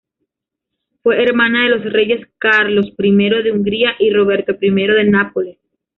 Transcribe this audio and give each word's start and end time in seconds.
Fue 1.03 1.21
hermana 1.21 1.63
de 1.65 1.69
los 1.77 1.93
reyes 1.93 2.25
Carlos 2.39 2.87
I 2.97 3.29
de 3.43 3.51
Hungría 3.51 3.91
y 3.99 4.11
Roberto 4.11 4.53
I 4.59 4.71
de 4.71 5.03
Nápoles. 5.03 5.57